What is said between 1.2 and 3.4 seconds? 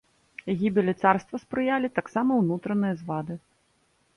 спрыялі таксама ўнутраныя звады.